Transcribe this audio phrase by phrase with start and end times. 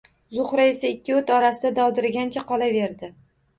[0.37, 3.15] Zuhra esa ikki o`t orasida dovdiragancha qolaverdi